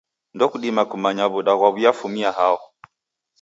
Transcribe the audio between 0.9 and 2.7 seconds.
kumanya w'uda ghwaw'iafumia hao.